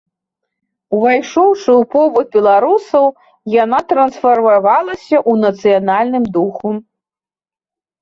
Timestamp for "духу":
6.41-6.69